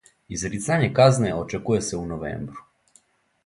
[0.37, 2.69] Изрицање казне очекује се у новембру.